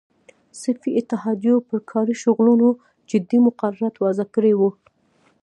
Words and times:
صنفي 0.61 0.91
اتحادیو 0.99 1.55
پر 1.67 1.79
کاري 1.91 2.15
شغلونو 2.23 2.69
جدي 3.09 3.37
مقررات 3.47 3.95
وضع 4.05 4.25
کړي 4.35 4.53
وو. 4.55 4.69